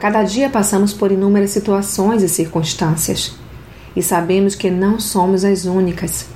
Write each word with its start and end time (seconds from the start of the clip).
cada 0.00 0.22
dia 0.22 0.48
passamos 0.48 0.94
por 0.94 1.12
inúmeras 1.12 1.50
situações 1.50 2.22
e 2.22 2.28
circunstâncias 2.28 3.34
e 3.94 4.02
sabemos 4.02 4.54
que 4.54 4.70
não 4.70 4.98
somos 4.98 5.44
as 5.44 5.66
únicas, 5.66 6.26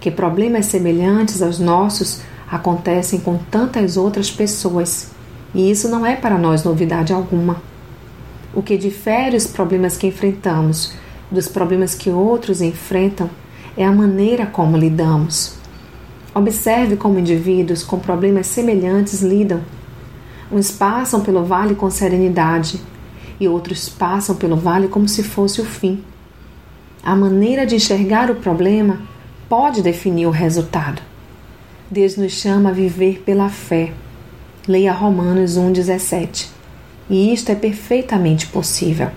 que 0.00 0.10
problemas 0.10 0.66
semelhantes 0.66 1.40
aos 1.40 1.60
nossos 1.60 2.22
acontecem 2.50 3.20
com 3.20 3.38
tantas 3.38 3.96
outras 3.96 4.32
pessoas 4.32 5.12
e 5.54 5.70
isso 5.70 5.88
não 5.88 6.04
é 6.04 6.16
para 6.16 6.36
nós 6.36 6.64
novidade 6.64 7.12
alguma. 7.12 7.62
O 8.52 8.60
que 8.60 8.76
difere 8.76 9.36
os 9.36 9.46
problemas 9.46 9.96
que 9.96 10.08
enfrentamos 10.08 10.92
dos 11.30 11.46
problemas 11.46 11.94
que 11.94 12.10
outros 12.10 12.60
enfrentam 12.60 13.30
é 13.76 13.84
a 13.84 13.92
maneira 13.92 14.44
como 14.44 14.76
lidamos. 14.76 15.54
Observe 16.34 16.96
como 16.96 17.20
indivíduos 17.20 17.84
com 17.84 17.96
problemas 17.96 18.48
semelhantes 18.48 19.22
lidam. 19.22 19.60
Uns 20.50 20.72
passam 20.72 21.20
pelo 21.20 21.44
vale 21.44 21.76
com 21.76 21.88
serenidade 21.88 22.80
e 23.38 23.48
outros 23.48 23.88
passam 23.88 24.36
pelo 24.36 24.56
vale 24.56 24.88
como 24.88 25.08
se 25.08 25.22
fosse 25.22 25.60
o 25.60 25.64
fim. 25.64 26.02
A 27.02 27.14
maneira 27.14 27.66
de 27.66 27.76
enxergar 27.76 28.30
o 28.30 28.36
problema 28.36 29.00
pode 29.48 29.82
definir 29.82 30.26
o 30.26 30.30
resultado. 30.30 31.02
Deus 31.90 32.16
nos 32.16 32.32
chama 32.32 32.70
a 32.70 32.72
viver 32.72 33.22
pela 33.24 33.48
fé. 33.48 33.92
Leia 34.66 34.92
Romanos 34.92 35.58
1,17. 35.58 36.48
E 37.10 37.32
isto 37.32 37.50
é 37.50 37.54
perfeitamente 37.54 38.46
possível. 38.46 39.10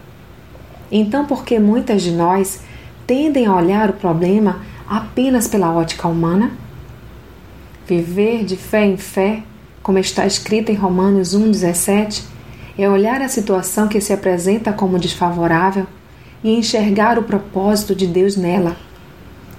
Então, 0.92 1.26
por 1.26 1.46
que 1.46 1.60
muitas 1.60 2.02
de 2.02 2.12
nós 2.12 2.62
tendem 3.06 3.46
a 3.46 3.56
olhar 3.56 3.90
o 3.90 3.94
problema 3.94 4.62
apenas 4.88 5.48
pela 5.48 5.72
ótica 5.74 6.08
humana? 6.08 6.52
Viver 7.88 8.44
de 8.44 8.58
fé 8.58 8.86
em 8.86 8.98
fé, 8.98 9.44
como 9.82 9.98
está 9.98 10.26
escrito 10.26 10.70
em 10.70 10.76
Romanos 10.76 11.34
1,17, 11.34 12.24
é 12.78 12.88
olhar 12.88 13.22
a 13.22 13.28
situação 13.28 13.88
que 13.88 14.00
se 14.00 14.14
apresenta 14.14 14.72
como 14.72 15.00
desfavorável 15.00 15.88
e 16.44 16.52
enxergar 16.52 17.18
o 17.18 17.24
propósito 17.24 17.96
de 17.96 18.06
Deus 18.06 18.38
nela. 18.38 18.78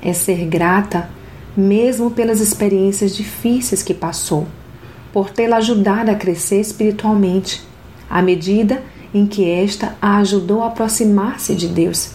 É 0.01 0.13
ser 0.13 0.47
grata, 0.47 1.11
mesmo 1.57 2.13
pelas 2.13 2.41
experiências 2.41 3.17
difíceis 3.17 3.83
que 3.83 3.93
passou, 3.93 4.47
por 5.13 5.31
tê-la 5.31 5.57
ajudado 5.57 6.11
a 6.11 6.15
crescer 6.15 6.61
espiritualmente, 6.61 7.67
à 8.09 8.23
medida 8.23 8.83
em 9.13 9.27
que 9.27 9.51
esta 9.51 9.97
a 10.01 10.19
ajudou 10.19 10.63
a 10.63 10.69
aproximar-se 10.69 11.57
de 11.57 11.67
Deus, 11.67 12.13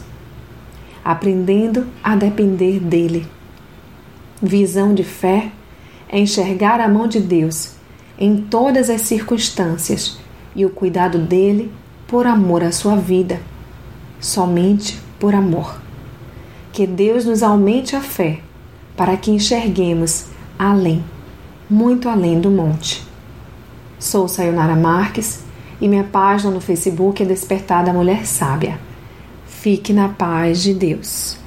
aprendendo 1.03 1.87
a 2.01 2.15
depender 2.15 2.79
dele. 2.79 3.27
Visão 4.41 4.93
de 4.93 5.03
fé 5.03 5.51
é 6.07 6.19
enxergar 6.19 6.79
a 6.79 6.87
mão 6.87 7.07
de 7.07 7.19
Deus 7.19 7.73
em 8.17 8.37
todas 8.37 8.89
as 8.89 9.01
circunstâncias 9.01 10.22
e 10.55 10.65
o 10.65 10.69
cuidado 10.69 11.17
dele 11.17 11.71
por 12.07 12.27
amor 12.27 12.63
à 12.63 12.71
sua 12.71 12.95
vida, 12.95 13.41
somente 14.19 14.99
por 15.19 15.33
amor. 15.33 15.81
Que 16.71 16.85
Deus 16.87 17.25
nos 17.25 17.43
aumente 17.43 17.95
a 17.95 18.01
fé 18.01 18.39
para 18.95 19.17
que 19.17 19.31
enxerguemos 19.31 20.25
além, 20.57 21.03
muito 21.69 22.07
além 22.09 22.39
do 22.39 22.49
monte. 22.49 23.03
Sou 23.99 24.27
Sayonara 24.27 24.75
Marques 24.75 25.43
e 25.79 25.87
minha 25.87 26.03
página 26.03 26.51
no 26.51 26.61
Facebook 26.61 27.23
é 27.23 27.25
Despertar 27.25 27.83
da 27.83 27.93
Mulher 27.93 28.25
Sábia. 28.25 28.79
Fique 29.45 29.93
na 29.93 30.09
paz 30.09 30.61
de 30.61 30.73
Deus. 30.73 31.42